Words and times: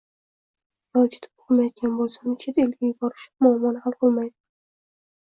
yolchitib 0.97 1.41
o‘qimayotgan 1.43 1.91
bo‘lsa 1.99 2.23
uni 2.23 2.33
chet 2.43 2.57
elga 2.63 2.87
yuborish 2.89 3.27
muammoni 3.47 3.83
hal 3.83 3.97
qilmaydi. 3.99 4.33